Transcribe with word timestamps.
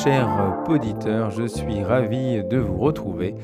Chers 0.00 0.64
auditeurs, 0.68 1.30
je 1.30 1.46
suis 1.46 1.82
ravi 1.82 2.42
de 2.42 2.56
vous 2.56 2.78
retrouver 2.78 3.34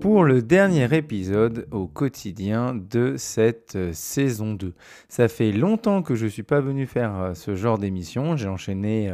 pour 0.00 0.24
le 0.24 0.42
dernier 0.42 0.92
épisode 0.96 1.66
au 1.72 1.86
quotidien 1.88 2.74
de 2.74 3.16
cette 3.16 3.92
saison 3.92 4.54
2. 4.54 4.74
Ça 5.08 5.28
fait 5.28 5.50
longtemps 5.50 6.02
que 6.02 6.14
je 6.14 6.26
ne 6.26 6.30
suis 6.30 6.42
pas 6.42 6.60
venu 6.60 6.86
faire 6.86 7.32
ce 7.34 7.56
genre 7.56 7.78
d'émission, 7.78 8.36
j'ai 8.36 8.48
enchaîné 8.48 9.12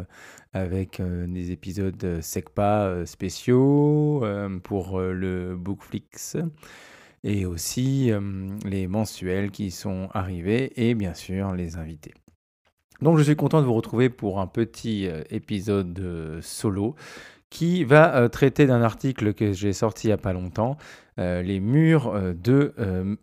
avec 0.52 1.00
des 1.00 1.52
épisodes 1.52 2.20
SECPA 2.20 3.06
spéciaux 3.06 4.24
pour 4.64 5.00
le 5.00 5.56
Bookflix 5.56 6.36
et 7.24 7.46
aussi 7.46 8.10
les 8.66 8.88
mensuels 8.88 9.50
qui 9.50 9.70
sont 9.70 10.08
arrivés 10.12 10.72
et 10.76 10.94
bien 10.94 11.14
sûr 11.14 11.54
les 11.54 11.76
invités. 11.76 12.12
Donc 13.02 13.16
je 13.16 13.22
suis 13.22 13.36
content 13.36 13.60
de 13.60 13.66
vous 13.66 13.74
retrouver 13.74 14.10
pour 14.10 14.40
un 14.40 14.46
petit 14.46 15.08
euh, 15.08 15.22
épisode 15.30 15.98
euh, 16.00 16.38
solo 16.42 16.94
qui 17.48 17.82
va 17.82 18.14
euh, 18.14 18.28
traiter 18.28 18.66
d'un 18.66 18.82
article 18.82 19.32
que 19.32 19.52
j'ai 19.52 19.72
sorti 19.72 20.08
il 20.08 20.10
n'y 20.10 20.14
a 20.14 20.18
pas 20.18 20.32
longtemps, 20.32 20.76
les 21.18 21.60
murs 21.60 22.14
de 22.34 22.72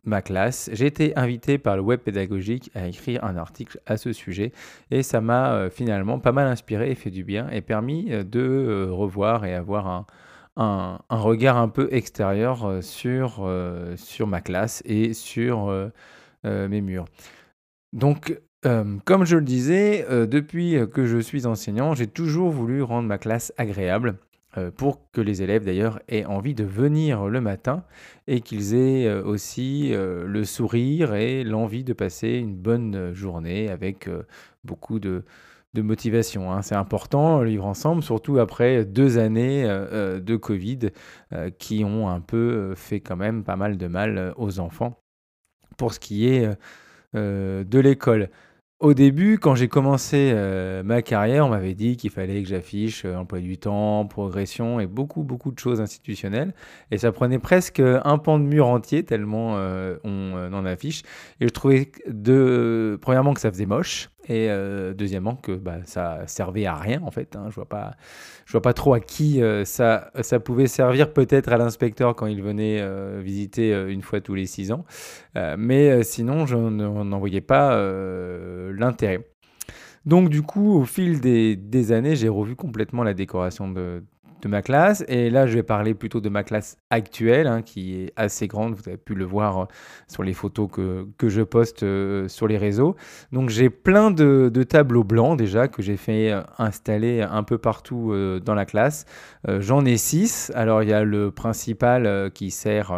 ma 0.04 0.22
classe. 0.22 0.70
J'ai 0.72 0.86
été 0.86 1.18
invité 1.18 1.58
par 1.58 1.76
le 1.76 1.82
web 1.82 2.00
pédagogique 2.00 2.70
à 2.76 2.86
écrire 2.86 3.24
un 3.24 3.38
article 3.38 3.80
à 3.88 3.98
ce 3.98 4.14
sujet 4.14 4.52
et 4.92 5.02
ça 5.02 5.20
m'a 5.20 5.72
finalement 5.72 6.20
pas 6.20 6.32
mal 6.32 6.46
inspiré 6.46 6.92
et 6.92 6.96
fait 6.96 7.10
du 7.10 7.24
bien 7.24 7.50
et 7.50 7.62
permis 7.62 8.12
de 8.24 8.88
revoir 8.92 9.46
et 9.46 9.56
avoir 9.56 9.88
un, 9.88 10.06
un, 10.58 11.00
regard 11.10 11.58
un 11.58 11.70
peu 11.70 11.90
extérieur 11.92 12.84
sur, 12.84 13.50
sur 13.96 14.28
ma 14.28 14.42
classe 14.42 14.84
et 14.86 15.16
sur 15.16 15.90
mes 16.44 16.82
murs. 16.82 17.06
Donc 17.94 18.38
comme 18.64 19.26
je 19.26 19.38
le 19.38 19.44
disais, 19.44 20.06
depuis 20.28 20.78
que 20.94 21.06
je 21.06 21.18
suis 21.18 21.46
enseignant, 21.46 21.94
j'ai 21.94 22.08
toujours 22.08 22.50
voulu 22.52 22.82
rendre 22.82 23.08
ma 23.08 23.18
classe 23.18 23.54
agréable, 23.58 24.18
pour 24.76 25.12
que 25.12 25.22
les 25.22 25.44
élèves 25.44 25.66
d'ailleurs 25.66 26.00
aient 26.08 26.26
envie 26.26 26.56
de 26.56 26.64
venir 26.64 27.28
le 27.28 27.42
matin 27.42 27.84
et 28.28 28.42
qu'ils 28.42 28.74
aient 28.74 29.12
aussi 29.14 29.92
le 29.94 30.44
sourire 30.46 31.14
et 31.14 31.44
l'envie 31.44 31.84
de 31.84 31.94
passer 31.94 32.30
une 32.30 32.56
bonne 32.56 33.14
journée 33.14 33.70
avec 33.70 34.10
beaucoup 34.64 35.00
de, 35.00 35.24
motivation. 35.76 36.52
Hein. 36.52 36.64
C'est 36.64 36.74
important, 36.74 37.42
le 37.42 37.50
vivre 37.50 37.68
ensemble, 37.68 38.02
surtout 38.02 38.40
après 38.40 38.84
deux 38.84 39.20
années 39.20 39.64
de 39.64 40.36
Covid 40.36 40.90
qui 41.60 41.84
ont 41.86 42.10
un 42.10 42.20
peu 42.20 42.74
fait 42.76 43.00
quand 43.00 43.18
même 43.18 43.44
pas 43.44 43.58
mal 43.58 43.78
de 43.78 43.88
mal 43.88 44.34
aux 44.38 44.60
enfants 44.60 45.00
pour 45.78 45.94
ce 45.94 46.00
qui 46.00 46.30
est 46.30 46.50
de 47.14 47.80
l'école. 47.80 48.30
Au 48.80 48.94
début, 48.94 49.40
quand 49.40 49.56
j'ai 49.56 49.68
commencé 49.68 50.32
euh, 50.36 50.84
ma 50.84 51.02
carrière, 51.02 51.48
on 51.48 51.50
m'avait 51.50 51.74
dit 51.74 51.98
qu'il 51.98 52.12
fallait 52.12 52.44
que 52.44 52.50
j'affiche 52.50 53.06
euh, 53.06 53.16
emploi 53.16 53.40
du 53.40 53.58
temps, 53.58 54.06
progression 54.06 54.80
et 54.80 54.86
beaucoup, 54.86 55.24
beaucoup 55.24 55.52
de 55.52 55.58
choses 55.58 55.82
institutionnelles. 55.82 56.54
Et 56.92 57.00
ça 57.00 57.12
prenait 57.12 57.40
presque 57.40 57.80
un 57.80 58.18
pan 58.20 58.38
de 58.38 58.44
mur 58.44 58.68
entier 58.68 59.04
tellement 59.04 59.56
euh, 59.58 59.98
on 60.04 60.47
en 60.68 60.72
affiche. 60.72 61.04
Et 61.40 61.48
je 61.48 61.52
trouvais, 61.52 61.92
de, 62.08 62.98
premièrement, 63.02 63.34
que 63.34 63.40
ça 63.40 63.52
faisait 63.52 63.66
moche. 63.66 64.10
Et 64.30 64.50
euh, 64.50 64.94
deuxièmement, 64.94 65.36
que 65.36 65.54
bah, 65.54 65.78
ça 65.86 66.28
servait 66.28 66.66
à 66.66 66.76
rien 66.76 67.02
en 67.04 67.12
fait. 67.12 67.38
Hein. 67.38 67.46
Je 67.50 67.56
vois 67.56 67.70
pas, 67.70 67.96
je 68.46 68.52
vois 68.52 68.62
pas 68.62 68.74
trop 68.74 68.94
à 68.94 69.00
qui 69.00 69.42
euh, 69.42 69.64
ça, 69.64 70.12
ça 70.22 70.42
pouvait 70.42 70.68
servir. 70.68 71.14
Peut-être 71.14 71.52
à 71.54 71.58
l'inspecteur 71.58 72.14
quand 72.14 72.28
il 72.28 72.42
venait 72.42 72.80
euh, 72.82 73.22
visiter 73.24 73.72
une 73.88 74.02
fois 74.02 74.20
tous 74.20 74.36
les 74.36 74.46
six 74.46 74.72
ans, 74.72 74.84
mais 75.58 76.04
sinon, 76.04 76.46
je 76.46 76.58
n'en 76.58 77.20
voyais 77.20 77.42
pas 77.42 77.78
l'intérêt. 78.72 79.26
Donc 80.06 80.30
du 80.30 80.42
coup, 80.42 80.78
au 80.78 80.86
fil 80.86 81.20
des, 81.20 81.56
des 81.56 81.92
années, 81.92 82.16
j'ai 82.16 82.30
revu 82.30 82.56
complètement 82.56 83.04
la 83.04 83.14
décoration 83.14 83.70
de, 83.70 84.04
de 84.42 84.48
ma 84.48 84.62
classe. 84.62 85.04
Et 85.08 85.30
là, 85.30 85.48
je 85.48 85.56
vais 85.56 85.64
parler 85.64 85.94
plutôt 85.94 86.22
de 86.22 86.30
ma 86.30 86.44
classe 86.44 86.78
actuelle, 86.90 87.48
hein, 87.48 87.62
qui 87.62 87.96
est 87.96 88.14
assez 88.16 88.48
grande. 88.48 88.76
Vous 88.76 88.88
avez 88.88 88.98
pu 88.98 89.16
le 89.16 89.26
voir 89.26 89.62
euh, 89.62 89.66
sur 90.08 90.24
les 90.24 90.34
photos 90.34 90.70
que, 90.72 91.08
que 91.18 91.30
je 91.30 91.42
poste 91.42 91.84
euh, 91.84 92.28
sur 92.28 92.48
les 92.48 92.58
réseaux. 92.58 92.96
Donc, 93.32 93.50
j'ai 93.50 93.70
plein 93.70 94.12
de, 94.12 94.50
de, 94.54 94.64
tableaux 94.64 95.04
blancs 95.04 95.38
déjà 95.38 95.68
que 95.68 95.82
j'ai 95.82 95.98
fait 95.98 96.32
euh, 96.32 96.42
installer 96.58 97.22
un 97.22 97.44
peu 97.44 97.58
partout 97.58 98.14
dans 98.44 98.54
la 98.54 98.66
classe. 98.66 99.06
J'en 99.48 99.86
ai 99.86 99.98
six. 99.98 100.52
Alors, 100.56 100.84
il 100.84 100.90
y 100.90 100.94
a 100.94 101.04
le 101.04 101.32
principal 101.32 102.32
qui 102.34 102.52
sert 102.52 102.92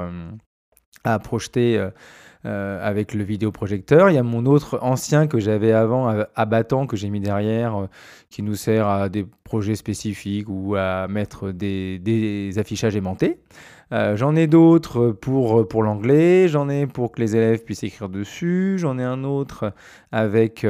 à 1.04 1.20
projeter 1.20 1.90
euh, 2.46 2.80
avec 2.82 3.14
le 3.14 3.26
vidéoprojecteur. 3.26 4.10
Il 4.10 4.14
y 4.14 4.18
a 4.18 4.24
mon 4.24 4.46
autre 4.46 4.80
ancien 4.82 5.28
que 5.28 5.42
j'avais 5.42 5.74
avant, 5.74 6.08
abattant, 6.36 6.88
que 6.88 6.96
j'ai 6.96 7.10
mis 7.10 7.20
derrière, 7.20 7.76
euh, 7.76 7.88
qui 8.30 8.44
nous 8.44 8.56
sert 8.56 8.88
à 8.88 9.10
des 9.10 9.26
projets 9.44 9.76
spécifiques 9.76 10.48
ou 10.48 10.76
à 10.78 11.10
mettre 11.10 11.52
des, 11.52 12.52
affichages 12.56 12.96
aimantés. 12.96 13.40
Euh, 13.92 14.16
j'en 14.16 14.38
ai 14.38 14.48
d'autres 14.48 15.10
pour, 15.10 15.68
pour 15.68 15.84
l'anglais, 15.84 16.48
j'en 16.48 16.70
ai 16.70 16.88
pour 16.88 17.12
que 17.12 17.20
les 17.20 17.36
élèves 17.36 17.66
puissent 17.66 17.84
écrire 17.84 18.08
dessus, 18.08 18.78
j'en 18.78 18.98
ai 19.00 19.04
un 19.04 19.26
autre 19.26 19.74
avec 20.14 20.66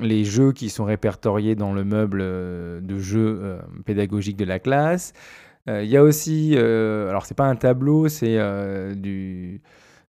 les 0.00 0.24
jeux 0.24 0.50
qui 0.50 0.68
sont 0.68 0.84
répertoriés 0.84 1.54
dans 1.54 1.72
le 1.72 1.84
meuble 1.84 2.18
de 2.22 2.98
jeux 2.98 3.56
pédagogiques 3.84 4.36
de 4.36 4.46
la 4.46 4.58
classe. 4.58 5.12
Il 5.68 5.84
y 5.84 5.96
a 5.96 6.02
aussi, 6.02 6.56
alors 6.56 7.24
c'est 7.24 7.36
pas 7.36 7.46
un 7.46 7.54
tableau, 7.54 8.08
c'est 8.08 8.36
du 8.96 9.60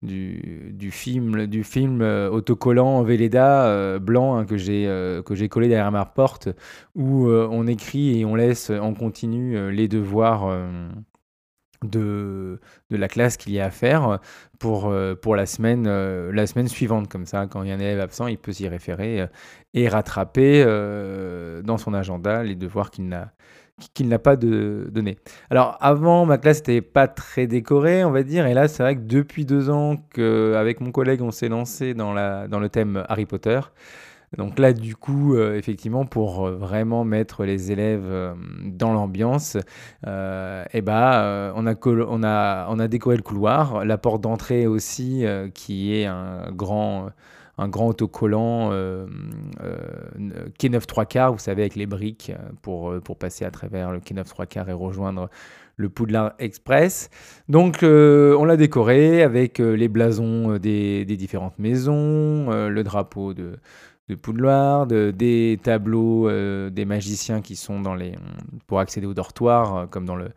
du, 0.01 0.89
film, 0.91 1.45
du 1.45 1.63
film 1.63 2.01
euh, 2.01 2.29
autocollant 2.29 3.03
Véleda 3.03 3.65
euh, 3.65 3.99
blanc 3.99 4.35
hein, 4.35 4.45
que 4.45 4.57
j'ai 4.57 4.87
euh, 4.87 5.21
que 5.21 5.35
j'ai 5.35 5.47
collé 5.47 5.67
derrière 5.67 5.91
ma 5.91 6.05
porte 6.05 6.49
où 6.95 7.27
on 7.27 7.67
écrit 7.67 8.19
et 8.19 8.25
on 8.25 8.35
laisse 8.35 8.69
en 8.69 8.93
continu 8.93 9.71
les 9.71 9.87
devoirs 9.87 10.49
de, 11.83 12.59
de 12.89 12.97
la 12.97 13.07
classe 13.07 13.37
qu'il 13.37 13.53
y 13.53 13.59
a 13.59 13.65
à 13.65 13.69
faire 13.69 14.19
pour, 14.59 14.93
pour 15.21 15.35
la, 15.35 15.45
semaine, 15.45 15.87
la 16.29 16.47
semaine 16.47 16.67
suivante. 16.67 17.07
Comme 17.07 17.25
ça, 17.25 17.47
quand 17.47 17.63
il 17.63 17.69
y 17.69 17.71
a 17.71 17.75
un 17.75 17.79
élève 17.79 17.99
absent, 17.99 18.27
il 18.27 18.37
peut 18.37 18.51
s'y 18.51 18.67
référer 18.67 19.27
et 19.73 19.87
rattraper 19.87 20.63
dans 21.63 21.77
son 21.77 21.93
agenda 21.93 22.43
les 22.43 22.55
devoirs 22.55 22.91
qu'il 22.91 23.07
n'a 23.07 23.33
qu'il 23.93 24.07
n'a 24.07 24.19
pas 24.19 24.35
de, 24.35 24.87
donné. 24.91 25.17
Alors 25.49 25.77
avant, 25.81 26.25
ma 26.25 26.37
classe 26.37 26.59
n'était 26.59 26.81
pas 26.81 27.07
très 27.07 27.47
décorée, 27.47 28.03
on 28.03 28.11
va 28.11 28.23
dire, 28.23 28.45
et 28.47 28.53
là 28.53 28.67
c'est 28.67 28.83
vrai 28.83 28.95
que 28.95 29.01
depuis 29.01 29.45
deux 29.45 29.69
ans 29.69 29.97
qu'avec 30.13 30.81
mon 30.81 30.91
collègue 30.91 31.21
on 31.21 31.31
s'est 31.31 31.49
lancé 31.49 31.93
dans, 31.93 32.13
la, 32.13 32.47
dans 32.47 32.59
le 32.59 32.69
thème 32.69 33.03
Harry 33.09 33.25
Potter. 33.25 33.59
Donc 34.37 34.59
là, 34.59 34.71
du 34.71 34.95
coup, 34.95 35.35
euh, 35.35 35.57
effectivement, 35.57 36.05
pour 36.05 36.47
euh, 36.47 36.55
vraiment 36.55 37.03
mettre 37.03 37.43
les 37.43 37.71
élèves 37.71 38.05
euh, 38.05 38.33
dans 38.63 38.93
l'ambiance, 38.93 39.57
eh 40.05 40.81
ben, 40.81 41.53
on, 41.55 41.67
a 41.67 41.75
on, 41.85 42.23
a, 42.23 42.67
on 42.69 42.79
a 42.79 42.87
décoré 42.87 43.17
le 43.17 43.23
couloir, 43.23 43.83
la 43.83 43.97
porte 43.97 44.21
d'entrée 44.21 44.67
aussi, 44.67 45.25
qui 45.53 45.93
est 45.95 46.05
un 46.05 46.51
grand 46.51 47.09
un 47.57 47.67
grand 47.67 47.89
autocollant 47.89 48.69
euh, 48.71 49.05
euh, 49.61 50.47
Quai 50.57 50.69
9 50.69 50.85
3 50.87 51.05
quarts, 51.05 51.33
vous 51.33 51.39
savez, 51.39 51.63
avec 51.63 51.75
les 51.75 51.85
briques 51.85 52.31
euh, 52.31 52.51
pour, 52.61 52.99
pour 53.01 53.17
passer 53.17 53.45
à 53.45 53.51
travers 53.51 53.91
le 53.91 53.99
Quai 53.99 54.13
9 54.13 54.27
3 54.27 54.45
quarts 54.45 54.69
et 54.69 54.73
rejoindre 54.73 55.29
le 55.77 55.89
Poudlard 55.89 56.33
Express. 56.39 57.09
Donc 57.49 57.79
on 57.81 58.45
l'a 58.45 58.57
décoré 58.57 59.23
avec 59.23 59.57
les 59.57 59.87
blasons 59.87 60.57
des, 60.57 61.05
différentes 61.05 61.57
maisons, 61.57 62.51
le 62.51 62.83
drapeau 62.83 63.33
de, 63.33 63.57
de 64.07 64.15
Poudlard, 64.15 64.85
des 64.85 65.59
tableaux 65.63 66.29
des 66.69 66.85
magiciens 66.85 67.41
qui 67.41 67.55
sont 67.55 67.81
dans 67.81 67.95
les, 67.95 68.13
pour 68.67 68.79
accéder 68.79 69.07
au 69.07 69.15
dortoir, 69.15 69.89
comme 69.89 70.05
dans 70.05 70.17
le, 70.17 70.29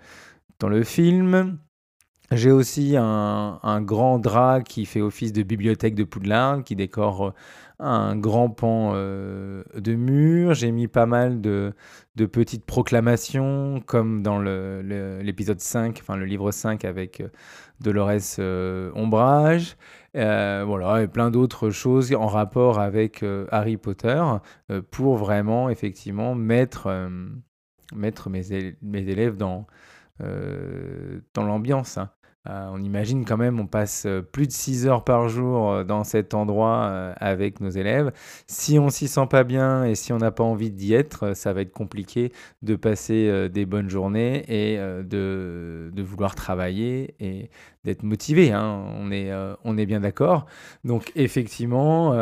dans 0.61 0.71
le 0.71 0.83
film. 0.83 1.59
J'ai 2.33 2.51
aussi 2.51 2.97
un, 2.97 3.81
grand 3.83 4.19
drap 4.19 4.63
qui 4.63 4.87
fait 4.87 5.03
office 5.03 5.33
de 5.33 5.43
bibliothèque 5.43 5.95
de 5.95 6.05
Poudlard, 6.05 6.65
qui 6.65 6.75
décore 6.75 7.27
euh, 7.27 7.33
un 7.79 8.17
grand 8.17 8.49
pan 8.49 8.93
euh, 8.95 9.63
de 9.77 9.95
mur. 9.95 10.55
J'ai 10.55 10.73
mis 10.73 10.89
pas 10.89 11.05
mal 11.07 11.43
de, 11.43 11.75
petites 12.33 12.65
proclamations, 12.65 13.83
comme 13.87 14.23
dans 14.23 14.41
l'épisode 14.41 15.61
5, 15.61 15.99
enfin 16.01 16.17
le 16.17 16.25
livre 16.25 16.51
5 16.51 16.85
avec 16.87 17.21
euh, 17.21 17.29
Dolores 17.81 18.39
Ombrage. 18.97 19.77
voilà, 20.15 21.03
et 21.03 21.09
plein 21.09 21.31
d'autres 21.31 21.71
choses 21.71 22.15
en 22.15 22.27
rapport 22.27 22.81
avec 22.81 23.23
Harry 23.51 23.77
Potter, 23.77 24.23
pour 24.91 25.17
vraiment, 25.17 25.69
effectivement, 25.69 26.35
mettre, 26.35 26.89
mes, 27.95 28.53
élèves 29.11 29.37
dans, 29.37 29.67
dans 30.21 31.45
l'ambiance. 31.45 31.99
Hein. 31.99 32.11
Euh, 32.49 32.69
on 32.73 32.83
imagine 32.83 33.25
quand 33.25 33.39
même, 33.39 33.59
on 33.59 33.67
passe 33.67 34.05
euh, 34.05 34.21
plus 34.21 34.47
de 34.47 34.53
6 34.53 34.87
heures 34.87 35.03
par 35.03 35.29
jour 35.29 35.71
euh, 35.71 35.85
dans 35.85 36.05
cet 36.05 36.35
endroit 36.35 36.85
avec 37.17 37.61
nos 37.61 37.71
élèves. 37.71 38.13
Si 38.47 38.79
on 38.79 38.91
s'y 38.91 39.09
sent 39.09 39.27
pas 39.31 39.45
bien 39.45 39.85
et 39.85 39.95
si 39.95 40.13
on 40.13 40.19
n'a 40.19 40.31
pas 40.31 40.45
envie 40.45 40.71
d'y 40.71 40.93
être, 40.93 41.35
ça 41.35 41.53
va 41.53 41.63
être 41.63 41.73
compliqué 41.73 42.33
de 42.63 42.77
passer 42.77 43.49
des 43.49 43.65
bonnes 43.65 43.89
journées 43.89 44.45
et 44.49 44.77
de, 44.77 45.91
vouloir 45.97 46.35
travailler 46.35 47.15
et 47.21 47.51
d'être 47.85 48.03
motivé, 48.03 48.53
hein, 48.53 48.85
on, 48.99 49.11
est, 49.11 49.33
on 49.65 49.79
est 49.79 49.87
bien 49.87 50.01
d'accord. 50.01 50.47
Donc 50.85 51.13
effectivement, 51.17 52.13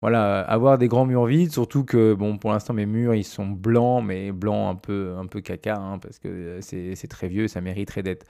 voilà, 0.00 0.40
avoir 0.40 0.78
des 0.78 0.88
grands 0.88 1.06
murs 1.06 1.26
vides, 1.26 1.52
surtout 1.52 1.84
que 1.84 2.14
bon, 2.14 2.38
pour 2.38 2.52
l'instant 2.52 2.74
mes 2.74 2.86
murs 2.86 3.14
ils 3.14 3.24
sont 3.24 3.46
blancs, 3.46 4.04
mais 4.04 4.32
blancs 4.32 4.70
un 4.70 4.76
peu, 4.76 5.14
un 5.18 5.26
peu 5.26 5.40
caca, 5.40 5.76
hein, 5.76 5.98
parce 5.98 6.18
que 6.18 6.58
c'est 6.60 7.08
très 7.08 7.28
vieux, 7.28 7.48
ça 7.48 7.60
mériterait 7.60 8.02
d'être 8.02 8.26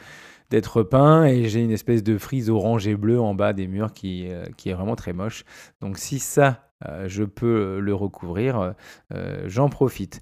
d'être 0.50 0.82
peint 0.82 1.24
et 1.26 1.48
j'ai 1.48 1.60
une 1.60 1.70
espèce 1.70 2.02
de 2.02 2.16
frise 2.16 2.48
orange 2.48 2.86
et 2.88 2.96
bleu 2.96 3.20
en 3.20 3.34
bas 3.34 3.52
des 3.52 3.66
murs 3.66 3.92
qui, 3.92 4.28
qui 4.56 4.70
est 4.70 4.74
vraiment 4.74 4.96
très 4.96 5.12
moche. 5.12 5.44
Donc 5.82 5.98
si 5.98 6.18
ça 6.18 6.67
euh, 6.86 7.08
je 7.08 7.24
peux 7.24 7.46
euh, 7.46 7.80
le 7.80 7.92
recouvrir, 7.92 8.74
euh, 9.12 9.44
j'en 9.46 9.68
profite. 9.68 10.20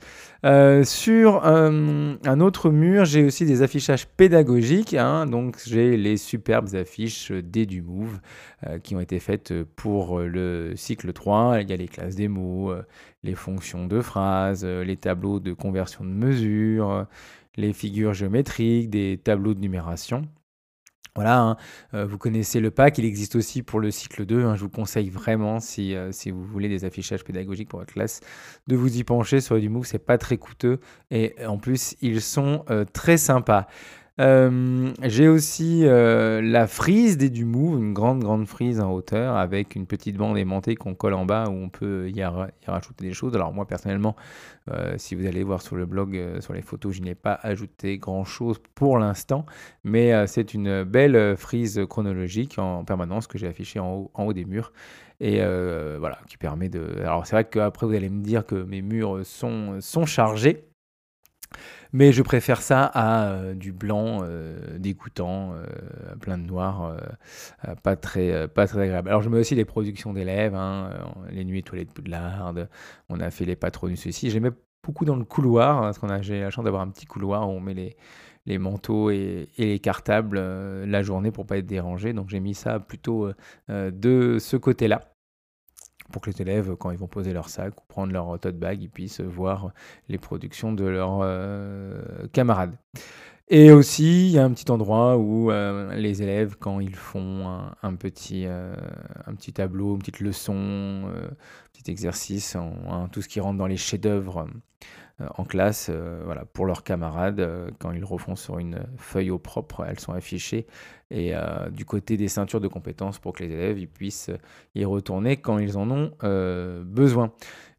sur 0.84 1.44
un 1.44 2.40
autre 2.40 2.70
mur, 2.70 3.04
j'ai 3.04 3.24
aussi 3.24 3.44
des 3.44 3.62
affichages 3.62 4.06
pédagogiques. 4.06 4.94
Hein. 4.94 5.26
donc 5.26 5.58
j'ai 5.66 5.96
les 5.96 6.16
superbes 6.16 6.74
affiches 6.74 7.32
des 7.32 7.66
du 7.66 7.82
Move 7.82 8.20
qui 8.82 8.94
ont 8.94 9.00
été 9.00 9.18
faites 9.18 9.52
pour 9.64 10.20
le 10.20 10.74
cycle 10.76 11.12
3. 11.12 11.60
Il 11.62 11.70
y 11.70 11.72
a 11.72 11.76
les 11.76 11.88
classes 11.88 12.14
des 12.14 12.28
mots, 12.28 12.72
les 13.22 13.34
fonctions 13.34 13.86
de 13.86 14.00
phrases, 14.00 14.64
les 14.64 14.96
tableaux 14.96 15.40
de 15.40 15.52
conversion 15.52 16.04
de 16.04 16.10
mesures, 16.10 17.06
les 17.56 17.72
figures 17.72 18.14
géométriques, 18.14 18.90
des 18.90 19.20
tableaux 19.22 19.54
de 19.54 19.60
numération. 19.60 20.22
Voilà, 21.16 21.40
hein, 21.40 21.56
euh, 21.94 22.04
vous 22.04 22.18
connaissez 22.18 22.60
le 22.60 22.70
pack, 22.70 22.98
il 22.98 23.06
existe 23.06 23.36
aussi 23.36 23.62
pour 23.62 23.80
le 23.80 23.90
cycle 23.90 24.26
2. 24.26 24.44
Hein, 24.44 24.54
je 24.54 24.60
vous 24.60 24.68
conseille 24.68 25.08
vraiment, 25.08 25.60
si, 25.60 25.94
euh, 25.94 26.12
si 26.12 26.30
vous 26.30 26.44
voulez 26.44 26.68
des 26.68 26.84
affichages 26.84 27.24
pédagogiques 27.24 27.70
pour 27.70 27.78
votre 27.78 27.94
classe, 27.94 28.20
de 28.66 28.76
vous 28.76 28.98
y 28.98 29.02
pencher 29.02 29.40
sur 29.40 29.58
du 29.58 29.70
Move. 29.70 29.86
C'est 29.86 29.98
pas 29.98 30.18
très 30.18 30.36
coûteux 30.36 30.78
et 31.10 31.34
en 31.46 31.56
plus, 31.56 31.96
ils 32.02 32.20
sont 32.20 32.64
euh, 32.70 32.84
très 32.84 33.16
sympas. 33.16 33.66
Euh, 34.18 34.92
j'ai 35.02 35.28
aussi 35.28 35.82
euh, 35.84 36.40
la 36.40 36.66
frise 36.66 37.18
des 37.18 37.28
Dumou, 37.28 37.76
une 37.76 37.92
grande, 37.92 38.20
grande 38.20 38.46
frise 38.46 38.80
en 38.80 38.90
hauteur 38.92 39.36
avec 39.36 39.76
une 39.76 39.86
petite 39.86 40.16
bande 40.16 40.38
aimantée 40.38 40.74
qu'on 40.74 40.94
colle 40.94 41.12
en 41.12 41.26
bas 41.26 41.44
où 41.48 41.52
on 41.52 41.68
peut 41.68 42.08
y, 42.08 42.24
rajouter 42.24 43.04
des 43.04 43.12
choses. 43.12 43.34
Alors 43.34 43.52
moi 43.52 43.66
personnellement, 43.66 44.16
euh, 44.70 44.94
si 44.96 45.14
vous 45.14 45.26
allez 45.26 45.42
voir 45.42 45.60
sur 45.60 45.76
le 45.76 45.84
blog, 45.84 46.18
sur 46.40 46.54
les 46.54 46.62
photos, 46.62 46.94
je 46.94 47.02
n'ai 47.02 47.14
pas 47.14 47.38
ajouté 47.42 47.98
grand-chose 47.98 48.58
pour 48.74 48.98
l'instant, 48.98 49.44
mais 49.84 50.26
c'est 50.26 50.54
une 50.54 50.84
belle 50.84 51.36
frise 51.36 51.80
chronologique 51.88 52.58
en 52.58 52.84
permanence 52.84 53.26
que 53.26 53.36
j'ai 53.36 53.48
affichée 53.48 53.80
en 53.80 53.92
haut, 53.92 54.10
en 54.14 54.24
haut 54.24 54.32
des 54.32 54.46
murs. 54.46 54.72
Et 55.20 55.40
voilà, 55.98 56.18
qui 56.26 56.38
permet 56.38 56.68
de... 56.68 57.00
Alors 57.00 57.26
c'est 57.26 57.36
vrai 57.36 57.44
qu'après 57.44 57.86
vous 57.86 57.94
allez 57.94 58.10
me 58.10 58.22
dire 58.22 58.46
que 58.46 58.54
mes 58.54 58.80
murs 58.80 59.24
sont, 59.24 59.78
sont 59.80 60.06
chargés, 60.06 60.64
mais 61.92 62.12
je 62.12 62.22
préfère 62.22 62.60
ça 62.62 62.84
à 62.84 63.28
euh, 63.28 63.54
du 63.54 63.72
blanc 63.72 64.20
euh, 64.22 64.78
dégoûtant, 64.78 65.52
euh, 65.54 65.64
plein 66.20 66.38
de 66.38 66.44
noir, 66.44 66.96
pas, 67.82 67.96
très, 67.96 68.48
pas 68.48 68.66
très 68.66 68.80
agréable. 68.80 69.08
Alors 69.08 69.22
je 69.22 69.28
mets 69.28 69.38
aussi 69.38 69.54
les 69.54 69.64
productions 69.64 70.12
d'élèves, 70.12 70.54
hein, 70.54 70.90
les 71.30 71.44
nuits 71.44 71.62
toilettes 71.62 71.92
Poudlard, 71.92 72.54
on 73.08 73.20
a 73.20 73.30
fait 73.30 73.44
les 73.44 73.56
patronus 73.56 74.06
aussi. 74.06 74.30
J'aimais 74.30 74.50
beaucoup 74.82 75.04
dans 75.04 75.16
le 75.16 75.24
couloir, 75.24 75.78
hein, 75.78 75.80
parce 75.82 75.98
qu'on 75.98 76.10
a 76.10 76.18
la 76.18 76.50
chance 76.50 76.64
d'avoir 76.64 76.82
un 76.82 76.88
petit 76.88 77.06
couloir 77.06 77.48
où 77.48 77.52
on 77.52 77.60
met 77.60 77.96
les, 78.46 78.58
manteaux 78.58 79.10
et, 79.10 79.48
les 79.58 79.78
cartables 79.78 80.38
la 80.38 81.02
journée 81.02 81.30
pour 81.30 81.46
pas 81.46 81.58
être 81.58 81.66
dérangé. 81.66 82.12
Donc 82.12 82.28
j'ai 82.28 82.40
mis 82.40 82.54
ça 82.54 82.78
plutôt 82.78 83.30
de 83.68 84.36
ce 84.38 84.56
côté-là 84.56 85.15
pour 86.12 86.22
que 86.22 86.30
les 86.30 86.42
élèves, 86.42 86.76
quand 86.76 86.90
ils 86.90 86.98
vont 86.98 87.06
poser 87.08 87.32
leur 87.32 87.48
sac 87.48 87.80
ou 87.80 87.84
prendre 87.88 88.12
leur 88.12 88.38
tote 88.38 88.58
bag, 88.58 88.82
ils 88.82 88.90
puissent 88.90 89.20
voir 89.20 89.72
les 90.08 90.18
productions 90.18 90.72
de 90.72 90.84
leurs 90.84 91.20
euh, 91.22 92.02
camarades. 92.32 92.76
Et 93.48 93.70
aussi, 93.70 94.26
il 94.26 94.32
y 94.32 94.38
a 94.38 94.44
un 94.44 94.50
petit 94.50 94.68
endroit 94.72 95.16
où 95.16 95.52
euh, 95.52 95.94
les 95.94 96.20
élèves, 96.22 96.56
quand 96.58 96.80
ils 96.80 96.96
font 96.96 97.46
un, 97.80 97.94
petit, 97.94 98.44
euh, 98.46 98.74
un 99.24 99.34
petit 99.34 99.52
tableau, 99.52 99.92
une 99.92 100.00
petite 100.00 100.18
leçon, 100.18 100.54
un 100.54 101.68
petit 101.72 101.88
exercice, 101.90 102.56
tout 103.12 103.22
ce 103.22 103.28
qui 103.28 103.38
rentre 103.38 103.58
dans 103.58 103.68
les 103.68 103.76
chefs-d'œuvre 103.76 104.48
en 105.36 105.44
classe, 105.44 105.88
euh, 105.90 106.20
voilà, 106.26 106.44
pour 106.44 106.66
leurs 106.66 106.84
camarades, 106.84 107.40
euh, 107.40 107.70
quand 107.78 107.92
ils 107.92 108.04
refont 108.04 108.36
sur 108.36 108.58
une 108.58 108.80
feuille 108.98 109.30
au 109.30 109.38
propre, 109.38 109.86
elles 109.88 109.98
sont 109.98 110.12
affichées. 110.12 110.66
Et 111.12 111.34
du 111.70 111.84
côté 111.84 112.16
des 112.16 112.26
ceintures 112.26 112.60
de 112.60 112.66
compétences 112.66 113.20
pour 113.20 113.32
que 113.32 113.44
les 113.44 113.52
élèves 113.52 113.78
ils 113.78 113.86
puissent 113.86 114.32
y 114.74 114.84
retourner 114.84 115.36
quand 115.36 115.58
ils 115.58 115.78
en 115.78 115.88
ont 115.88 116.10
besoin. 116.84 117.30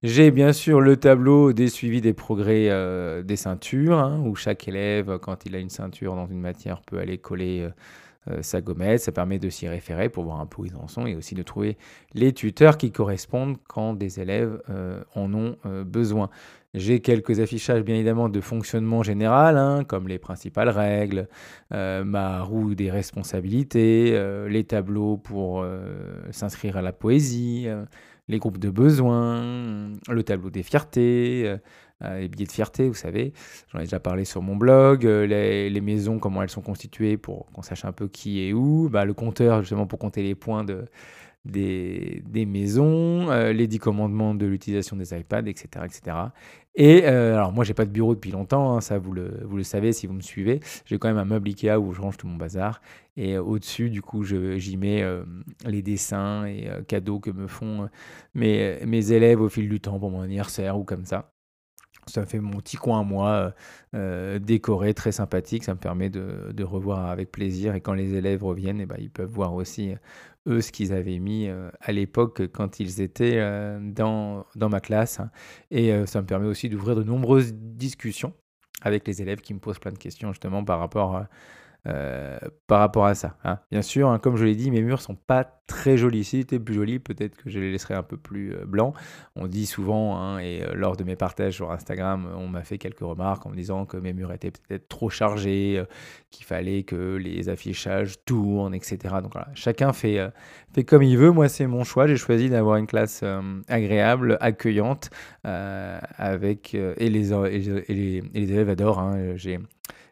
J'ai 0.02 0.32
bien 0.32 0.54
sûr 0.54 0.80
le 0.80 0.96
tableau 0.96 1.52
des 1.52 1.68
suivis 1.68 2.00
des 2.00 2.14
progrès 2.14 2.70
des 3.26 3.36
ceintures, 3.36 4.00
hein, 4.00 4.22
où 4.26 4.36
chaque 4.36 4.66
élève, 4.70 5.18
quand 5.18 5.46
il 5.46 5.58
a 5.58 5.60
une 5.60 5.70
ceinture 5.70 6.16
dans 6.16 6.28
une 6.28 6.40
matière, 6.40 6.80
peut 6.84 7.00
aller 7.00 7.18
coller 7.18 7.68
sa 8.40 8.62
gommette. 8.62 9.02
Ça 9.02 9.12
permet 9.12 9.40
de 9.40 9.50
s'y 9.50 9.68
référer 9.68 10.08
pour 10.08 10.24
voir 10.24 10.40
un 10.40 10.46
peu 10.46 10.62
où 10.62 10.66
ils 10.66 10.78
en 10.78 10.88
sont 10.88 11.06
et 11.06 11.18
aussi 11.18 11.36
de 11.36 11.44
trouver 11.44 11.78
les 12.14 12.32
tuteurs 12.32 12.78
qui 12.78 12.94
correspondent 12.94 13.58
quand 13.68 13.92
des 13.92 14.22
élèves 14.22 14.62
en 15.16 15.34
ont 15.34 15.58
besoin. 15.84 16.30
J'ai 16.74 17.00
quelques 17.00 17.40
affichages 17.40 17.82
bien 17.84 17.96
évidemment 17.96 18.28
de 18.28 18.42
fonctionnement 18.42 19.02
général, 19.02 19.58
hein, 19.58 19.84
comme 19.86 20.08
les 20.08 20.20
principales 20.20 20.70
règles, 20.70 21.28
euh, 21.74 22.04
ma 22.04 22.42
roue 22.44 22.76
des 22.76 22.92
responsabilités, 22.92 24.12
euh, 24.14 24.50
les 24.50 24.66
tableaux 24.66 25.18
pour 25.18 25.62
euh, 25.62 26.20
s'inscrire 26.32 26.76
à 26.78 26.82
la 26.82 26.92
poésie, 26.92 27.68
les 28.28 28.38
groupes 28.38 28.58
de 28.58 28.70
besoins, 28.70 29.94
le 30.10 30.24
tableau 30.24 30.50
des 30.50 30.64
fiertés, 30.64 31.56
les 32.02 32.28
billets 32.28 32.46
de 32.46 32.52
fierté, 32.52 32.88
vous 32.88 32.94
savez, 32.94 33.34
j'en 33.72 33.80
ai 33.80 33.84
déjà 33.84 34.00
parlé 34.00 34.24
sur 34.26 34.42
mon 34.42 34.56
blog, 34.56 35.04
les, 35.04 35.82
maisons, 35.82 36.20
comment 36.20 36.44
elles 36.44 36.50
sont 36.50 36.62
constituées 36.62 37.18
pour 37.18 37.48
qu'on 37.52 37.62
sache 37.62 37.86
un 37.86 37.92
peu 37.92 38.08
qui 38.08 38.48
est 38.48 38.54
où, 38.54 38.90
bah, 38.90 39.06
le 39.06 39.14
compteur 39.14 39.62
justement 39.62 39.88
pour 39.88 40.00
compter 40.00 40.22
les 40.22 40.36
points 40.36 40.64
de 40.64 40.86
des, 41.48 42.22
des 42.28 42.46
maisons, 42.46 43.30
euh, 43.32 43.54
les 43.54 43.68
10 43.68 43.80
commandements 43.80 44.36
de 44.36 44.46
l'utilisation 44.46 44.96
des 44.96 45.18
iPads, 45.18 45.48
etc. 45.48 45.86
etc. 45.86 46.18
Et 46.76 47.06
euh, 47.06 47.36
alors 47.36 47.52
moi 47.52 47.64
j'ai 47.64 47.74
pas 47.74 47.86
de 47.86 47.92
bureau 47.92 48.14
depuis 48.14 48.32
longtemps, 48.32 48.76
hein, 48.76 48.82
ça 48.82 49.00
vous 49.00 49.12
le, 49.12 49.42
vous 49.46 49.58
le 49.58 49.64
savez 49.64 49.94
si 49.94 50.06
vous 50.08 50.14
me 50.14 50.22
suivez. 50.22 50.60
J'ai 50.86 51.00
quand 51.00 51.08
même 51.08 51.18
un 51.18 51.26
meuble 51.26 51.50
Ikea 51.50 51.80
où 51.80 51.92
je 51.94 52.02
range 52.02 52.18
tout 52.18 52.28
mon 52.28 52.36
bazar. 52.36 52.82
Et 53.16 53.36
euh, 53.36 53.42
au-dessus 53.42 53.90
du 53.90 54.02
coup 54.02 54.24
j'y 54.24 54.78
mets 54.78 55.04
les 55.66 55.82
dessins 55.82 56.46
et 56.46 56.70
cadeaux 56.88 57.20
que 57.20 57.32
me 57.32 57.48
font 57.48 57.90
mes, 58.36 58.80
mes 58.86 59.12
élèves 59.12 59.42
au 59.42 59.50
fil 59.50 59.70
du 59.70 59.80
temps 59.80 60.00
pour 60.00 60.12
mon 60.12 60.22
anniversaire 60.22 60.78
ou 60.78 60.84
comme 60.84 61.06
ça. 61.06 61.32
Ça 62.08 62.26
fait 62.26 62.40
mon 62.40 62.58
petit 62.58 62.78
coin 62.78 63.02
à 63.02 63.04
moi, 63.04 63.54
décoré, 64.40 64.94
très 64.94 65.12
sympathique. 65.12 65.64
Ça 65.64 65.74
me 65.74 65.80
permet 65.80 66.10
de, 66.10 66.64
revoir 66.64 67.10
avec 67.10 67.32
plaisir. 67.32 67.76
Et 67.76 67.82
quand 67.82 67.94
les 67.94 68.14
élèves 68.14 68.44
reviennent, 68.44 68.82
eh 68.82 68.86
ben, 68.86 68.98
ils 69.00 69.10
peuvent 69.10 69.30
voir 69.30 69.54
aussi 69.54 69.94
eux 70.48 70.62
ce 70.62 70.72
qu'ils 70.72 70.94
avaient 70.94 71.20
mis 71.20 71.48
euh, 71.48 71.70
à 71.82 71.92
l'époque 71.92 72.48
quand 72.54 72.80
ils 72.80 73.02
étaient 73.02 73.38
euh, 73.38 73.80
dans, 73.82 74.46
dans 74.56 74.70
ma 74.70 74.80
classe. 74.80 75.20
Et 75.72 75.92
euh, 75.92 76.06
ça 76.06 76.22
me 76.22 76.28
permet 76.28 76.48
aussi 76.48 76.70
d'ouvrir 76.70 76.96
de 76.96 77.04
nombreuses 77.04 77.54
discussions 77.54 78.34
avec 78.82 79.08
les 79.08 79.22
élèves 79.22 79.42
qui 79.42 79.54
me 79.54 79.60
posent 79.60 79.80
plein 79.80 79.92
de 79.92 79.98
questions 79.98 80.32
justement 80.32 80.64
par 80.64 80.80
rapport 80.80 81.24
euh, 81.88 82.38
par 82.66 82.80
rapport 82.80 83.06
à 83.06 83.16
ça. 83.16 83.38
Hein. 83.46 83.60
Bien 83.72 83.82
sûr, 83.82 84.10
hein, 84.10 84.20
comme 84.20 84.36
je 84.36 84.44
l'ai 84.44 84.56
dit, 84.56 84.72
mes 84.72 84.82
murs 84.82 85.00
sont 85.00 85.16
pas 85.16 85.46
très 85.68 85.96
jolis. 85.96 86.26
Si 86.26 86.40
c'était 86.40 86.60
plus 86.60 86.74
joli, 86.74 87.00
peut-être 87.00 87.38
que 87.38 87.50
je 87.50 87.60
les 87.60 87.72
laisserais 87.72 87.94
un 87.94 88.04
peu 88.04 88.18
plus 88.18 88.54
euh, 88.54 88.66
blancs. 88.66 88.94
On 89.38 89.48
dit 89.48 89.66
souvent, 89.66 90.18
hein, 90.18 90.40
et 90.40 90.64
euh, 90.64 90.74
lors 90.74 90.98
de 90.98 91.06
mes 91.06 91.16
partages 91.16 91.54
sur 91.54 91.72
Instagram, 91.72 92.28
on 92.36 92.48
m'a 92.48 92.64
fait 92.64 92.78
quelques 92.78 93.00
remarques 93.00 93.46
en 93.46 93.52
me 93.52 93.56
disant 93.56 93.86
que 93.86 93.96
mes 93.96 94.12
murs 94.12 94.34
étaient 94.34 94.52
peut-être 94.52 94.90
trop 94.90 95.10
chargés, 95.10 95.82
qu'il 96.30 96.46
fallait 96.46 96.84
que 96.84 97.16
les 97.16 97.48
affichages 97.48 98.16
tournent, 98.26 98.74
etc. 98.74 98.98
Donc 99.22 99.32
voilà, 99.32 99.48
chacun 99.54 99.94
fait, 99.94 100.20
comme 100.88 101.04
il 101.04 101.18
veut. 101.18 101.32
Moi, 101.32 101.48
c'est 101.48 101.68
mon 101.68 101.86
choix. 101.86 102.08
J'ai 102.08 102.18
choisi 102.18 102.50
d'avoir 102.50 102.78
une 102.78 102.88
classe 102.88 103.24
agréable, 103.68 104.38
accueillante, 104.42 105.10
avec 105.44 106.74
et 106.74 107.10
les, 107.10 107.34
et 107.34 108.22
les 108.34 108.52
élèves 108.52 108.70
adorent. 108.70 109.14
J'ai 109.36 109.60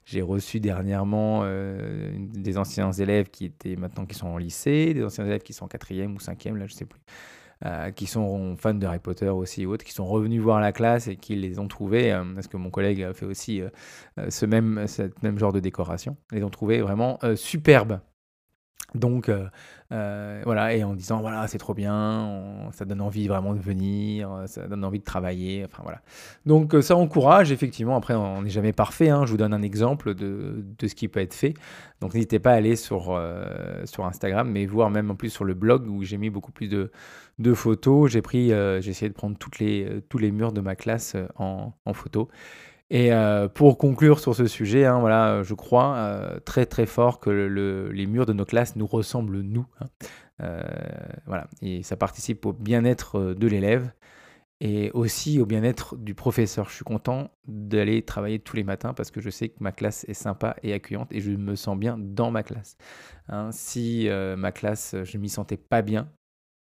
j'ai 0.05 0.21
reçu 0.21 0.59
dernièrement 0.59 1.41
euh, 1.43 2.11
des 2.17 2.57
anciens 2.57 2.91
élèves 2.91 3.29
qui 3.29 3.45
étaient 3.45 3.75
maintenant 3.75 4.05
qui 4.05 4.15
sont 4.15 4.27
en 4.27 4.37
lycée, 4.37 4.93
des 4.93 5.03
anciens 5.03 5.25
élèves 5.25 5.41
qui 5.41 5.53
sont 5.53 5.65
en 5.65 5.67
quatrième 5.67 6.15
ou 6.15 6.19
cinquième, 6.19 6.57
là 6.57 6.67
je 6.67 6.73
sais 6.73 6.85
plus, 6.85 7.01
euh, 7.65 7.89
qui 7.89 8.05
sont 8.05 8.55
fans 8.55 8.75
de 8.75 8.85
Harry 8.85 8.99
Potter 8.99 9.29
aussi 9.29 9.65
ou 9.65 9.73
autres, 9.73 9.83
qui 9.83 9.93
sont 9.93 10.05
revenus 10.05 10.41
voir 10.41 10.59
la 10.59 10.71
classe 10.71 11.07
et 11.07 11.15
qui 11.15 11.35
les 11.35 11.57
ont 11.57 11.67
trouvés, 11.67 12.13
euh, 12.13 12.23
parce 12.35 12.47
que 12.47 12.57
mon 12.57 12.69
collègue 12.69 13.13
fait 13.13 13.25
aussi 13.25 13.61
ce 14.29 14.45
même, 14.45 14.85
ce 14.87 15.09
même 15.23 15.39
genre 15.39 15.53
de 15.53 15.59
décoration, 15.59 16.17
les 16.31 16.43
ont 16.43 16.51
trouvés 16.51 16.81
vraiment 16.81 17.19
superbes. 17.35 17.99
Donc 18.95 19.29
euh, 19.29 19.47
euh, 19.91 20.41
voilà, 20.45 20.73
et 20.73 20.83
en 20.83 20.93
disant 20.93 21.19
voilà, 21.19 21.47
c'est 21.47 21.57
trop 21.57 21.73
bien, 21.73 22.69
ça 22.71 22.85
donne 22.85 23.01
envie 23.01 23.27
vraiment 23.27 23.53
de 23.53 23.59
venir, 23.59 24.43
ça 24.47 24.67
donne 24.67 24.83
envie 24.85 24.99
de 24.99 25.03
travailler, 25.03 25.63
enfin 25.65 25.83
voilà. 25.83 26.01
Donc 26.45 26.73
euh, 26.73 26.81
ça 26.81 26.95
encourage, 26.95 27.51
effectivement, 27.51 27.97
après 27.97 28.13
on 28.13 28.41
n'est 28.41 28.49
jamais 28.49 28.73
parfait, 28.73 29.09
hein. 29.09 29.25
je 29.25 29.31
vous 29.31 29.37
donne 29.37 29.53
un 29.53 29.61
exemple 29.61 30.15
de, 30.15 30.63
de, 30.79 30.87
ce 30.87 30.95
qui 30.95 31.07
peut 31.07 31.19
être 31.19 31.33
fait. 31.33 31.53
Donc 32.01 32.13
n'hésitez 32.13 32.39
pas 32.39 32.51
à 32.51 32.55
aller 32.55 32.75
sur, 32.75 33.19
sur 33.85 34.05
Instagram, 34.05 34.49
mais 34.49 34.65
voir 34.65 34.89
même 34.89 35.11
en 35.11 35.15
plus 35.15 35.29
sur 35.29 35.43
le 35.43 35.53
blog 35.53 35.87
où 35.89 36.03
j'ai 36.03 36.17
mis 36.17 36.29
beaucoup 36.29 36.51
plus 36.51 36.67
de, 36.67 36.91
de 37.39 37.53
photos. 37.53 38.11
J'ai 38.11 38.21
pris, 38.21 38.49
j'ai 38.49 38.89
essayé 38.89 39.09
de 39.09 39.15
prendre 39.15 39.37
toutes 39.37 39.59
les, 39.59 40.01
tous 40.09 40.17
les 40.17 40.31
murs 40.31 40.53
de 40.53 40.61
ma 40.61 40.75
classe 40.75 41.15
en, 41.37 41.73
en 41.85 41.93
photo. 41.93 42.29
Et 42.89 43.09
pour 43.55 43.77
conclure 43.77 44.19
sur 44.19 44.35
ce 44.35 44.45
sujet, 44.45 44.85
hein, 44.85 44.99
voilà, 44.99 45.41
je 45.43 45.53
crois 45.55 46.39
très 46.45 46.65
très 46.65 46.85
fort 46.85 47.19
que 47.19 47.29
les 47.91 48.05
murs 48.05 48.25
de 48.25 48.33
nos 48.33 48.45
classes 48.45 48.75
nous 48.75 48.85
ressemblent 48.85 49.41
nous. 49.41 49.65
Hein. 49.79 50.63
voilà, 51.25 51.47
et 51.61 51.81
ça 51.83 51.97
participe 51.97 52.45
au 52.45 52.53
bien-être 52.53 53.33
de 53.33 53.47
l'élève 53.47 53.91
et 54.61 54.91
aussi 54.91 55.39
au 55.39 55.45
bien-être 55.45 55.97
du 55.97 56.13
professeur. 56.13 56.69
Je 56.69 56.75
suis 56.75 56.85
content 56.85 57.31
d'aller 57.47 58.03
travailler 58.03 58.39
tous 58.39 58.55
les 58.55 58.63
matins 58.63 58.93
parce 58.93 59.11
que 59.11 59.19
je 59.19 59.29
sais 59.29 59.49
que 59.49 59.57
ma 59.61 59.71
classe 59.71 60.05
est 60.07 60.13
sympa 60.13 60.55
et 60.63 60.71
accueillante 60.73 61.11
et 61.11 61.21
je 61.21 61.31
me 61.31 61.55
sens 61.55 61.77
bien 61.77 61.97
dans 61.99 62.31
ma 62.31 62.43
classe. 62.43 62.77
Hein. 63.29 63.49
si 63.51 64.07
ma 64.37 64.51
classe, 64.51 64.95
je 65.03 65.17
m'y 65.17 65.29
sentais 65.29 65.57
pas 65.57 65.81
bien, 65.81 66.09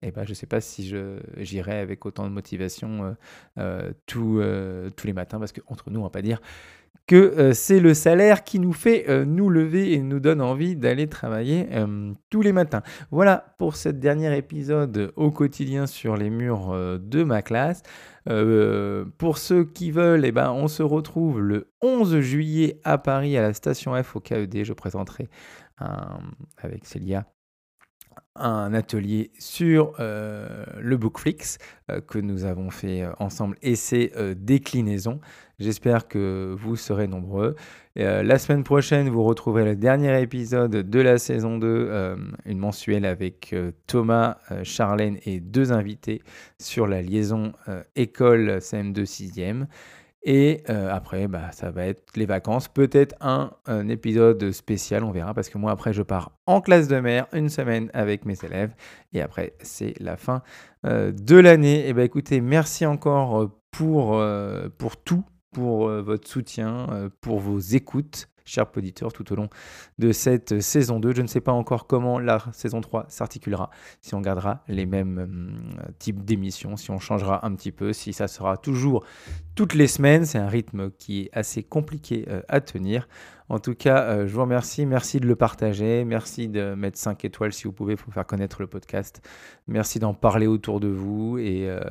eh 0.04 0.12
ben, 0.12 0.24
je 0.26 0.32
ne 0.32 0.36
sais 0.36 0.48
pas 0.48 0.62
si 0.62 0.94
j'irai 1.38 1.80
avec 1.80 2.06
autant 2.06 2.24
de 2.24 2.34
motivation 2.34 3.04
euh, 3.04 3.14
euh, 3.60 3.92
euh, 4.16 4.90
tous 4.96 5.08
les 5.08 5.14
matins, 5.14 5.40
parce 5.40 5.52
qu'entre 5.52 5.90
nous, 5.92 6.00
on 6.00 6.04
va 6.04 6.10
pas 6.10 6.22
dire 6.22 6.42
que 7.08 7.52
c'est 7.52 7.82
le 7.82 7.94
salaire 7.94 8.44
qui 8.44 8.58
nous 8.58 8.72
fait 8.72 9.26
nous 9.26 9.50
lever 9.50 9.94
et 9.94 10.02
nous 10.02 10.22
donne 10.22 10.40
envie 10.40 10.78
d'aller 10.78 11.08
travailler 11.08 11.68
tous 12.30 12.42
les 12.42 12.54
matins. 12.54 12.84
Voilà 13.10 13.54
pour 13.58 13.76
ce 13.76 13.90
dernier 13.90 14.38
épisode 14.38 15.12
au 15.18 15.30
quotidien 15.30 15.88
sur 15.88 16.16
les 16.16 16.30
murs 16.30 16.70
de 17.00 17.24
ma 17.24 17.42
classe. 17.42 17.82
pour 19.18 19.40
ceux 19.40 19.66
qui 19.66 19.92
veulent, 19.92 20.24
eh 20.24 20.32
ben, 20.32 20.52
on 20.52 20.70
se 20.70 20.84
retrouve 20.84 21.42
le 21.42 21.72
11 21.82 22.20
juillet 22.22 22.80
à 22.86 22.98
Paris 22.98 23.36
à 23.36 23.42
la 23.42 23.54
station 23.54 24.02
F 24.02 24.16
au 24.16 24.22
KED. 24.22 24.64
Je 24.64 24.74
présenterai 24.74 25.28
avec 26.62 26.86
Célia 26.86 27.26
un 28.36 28.74
atelier 28.74 29.32
sur 29.40 29.94
euh, 30.00 30.64
le 30.80 30.98
Bookflix 30.98 31.58
euh, 31.90 32.00
que 32.02 32.18
nous 32.18 32.46
avons 32.46 32.70
fait 32.70 33.02
euh, 33.02 33.12
ensemble 33.20 33.58
et 33.62 33.76
ses 33.76 34.12
déclinaisons. 34.36 35.20
J'espère 35.60 36.08
que 36.08 36.56
vous 36.58 36.76
serez 36.76 37.08
nombreux. 37.08 37.56
la 37.96 38.40
semaine 38.40 38.64
prochaine, 38.64 39.10
vous 39.10 39.24
retrouverez 39.24 39.64
le 39.64 39.76
dernier 39.76 40.20
épisode 40.20 40.72
de 40.72 41.00
la 41.00 41.20
saison 41.20 41.60
2, 41.60 42.16
une 42.48 42.58
mensuelle 42.58 43.06
avec 43.06 43.54
Thomas, 43.86 44.38
Charlène 44.64 45.20
et 45.24 45.40
deux 45.40 45.72
invités 45.72 46.24
sur 46.58 46.88
la 46.88 47.04
liaison 47.04 47.54
école 47.96 48.58
CM2 48.58 49.04
6e. 49.04 49.68
Et 50.24 50.64
euh, 50.70 50.94
après, 50.94 51.28
bah, 51.28 51.52
ça 51.52 51.72
va 51.72 51.86
être 51.86 52.16
les 52.16 52.26
vacances. 52.26 52.68
Peut-être 52.68 53.16
un, 53.22 53.52
épisode 53.90 54.52
spécial, 54.52 55.04
on 55.04 55.12
verra. 55.12 55.34
Parce 55.34 55.50
que 55.50 55.58
moi, 55.58 55.72
après, 55.72 55.94
je 55.94 56.04
pars 56.04 56.32
en 56.46 56.62
classe 56.62 56.88
de 56.88 57.00
mer 57.00 57.28
une 57.34 57.50
semaine 57.50 57.90
avec 57.94 58.26
mes 58.26 58.38
élèves. 58.44 58.74
Et 59.14 59.22
après, 59.22 59.54
c'est 59.62 59.94
la 60.00 60.18
fin 60.18 60.44
euh, 60.86 61.12
de 61.12 61.38
l'année. 61.38 61.88
Et 61.88 61.94
bah, 61.94 62.04
écoutez, 62.04 62.42
merci 62.42 62.86
encore 62.86 63.42
euh, 63.42 63.48
pour, 63.72 64.22
pour 64.78 64.98
tout, 64.98 65.24
pour 65.54 65.88
votre 65.88 66.28
soutien, 66.28 67.10
pour 67.22 67.40
vos 67.40 67.60
écoutes 67.60 68.28
chers 68.52 68.68
auditeurs, 68.76 69.14
tout 69.14 69.32
au 69.32 69.36
long 69.36 69.50
de 69.98 70.12
cette 70.12 70.60
saison 70.62 71.00
2. 71.00 71.14
Je 71.14 71.22
ne 71.22 71.28
sais 71.28 71.42
pas 71.42 71.54
encore 71.54 71.88
comment 71.88 72.20
la 72.20 72.40
saison 72.52 72.82
3 72.82 73.06
s'articulera, 73.08 73.70
si 74.02 74.14
on 74.14 74.22
gardera 74.22 74.64
les 74.68 74.86
mêmes 74.86 75.18
hum, 75.18 75.94
types 76.00 76.24
d'émissions, 76.24 76.76
si 76.76 76.92
on 76.92 77.00
changera 77.00 77.46
un 77.46 77.56
petit 77.56 77.72
peu, 77.72 77.94
si 77.94 78.14
ça 78.14 78.28
sera 78.28 78.58
toujours 78.58 79.06
toutes 79.56 79.74
les 79.74 79.88
semaines. 79.88 80.26
C'est 80.26 80.38
un 80.38 80.48
rythme 80.48 80.92
qui 80.92 81.22
est 81.22 81.30
assez 81.34 81.64
compliqué 81.64 82.26
euh, 82.30 82.42
à 82.48 82.62
tenir. 82.62 83.08
En 83.50 83.60
tout 83.60 83.76
cas, 83.76 84.04
euh, 84.04 84.28
je 84.28 84.34
vous 84.34 84.42
remercie. 84.42 84.86
Merci 84.86 85.20
de 85.20 85.28
le 85.28 85.36
partager. 85.36 86.06
Merci 86.06 86.48
de 86.48 86.74
mettre 86.74 86.98
5 86.98 87.26
étoiles 87.26 87.52
si 87.52 87.66
vous 87.66 87.74
pouvez 87.74 87.96
pour 87.96 88.14
faire 88.14 88.26
connaître 88.26 88.62
le 88.62 88.68
podcast. 88.68 89.22
Merci 89.68 90.00
d'en 90.00 90.14
parler 90.14 90.48
autour 90.48 90.80
de 90.80 90.88
vous. 90.88 91.38
Et, 91.38 91.66
euh, 91.68 91.82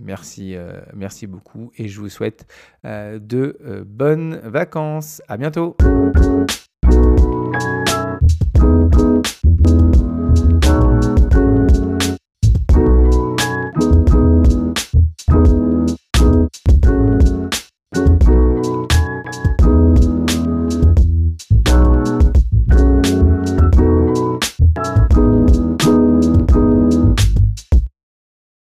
merci, 0.00 0.56
merci 0.94 1.26
beaucoup. 1.26 1.72
Et 1.76 1.88
je 1.88 2.00
vous 2.00 2.08
souhaite 2.08 2.46
de 2.84 3.84
bonnes 3.84 4.40
vacances. 4.44 5.22
À 5.28 5.36
bientôt. 5.36 5.76
Thank 5.92 6.16
you. 6.24 6.31